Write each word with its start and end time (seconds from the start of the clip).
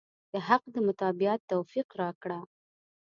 د 0.33 0.35
حق 0.47 0.63
د 0.75 0.75
متابعت 0.87 1.39
توفيق 1.51 1.87
راکړه. 2.01 2.39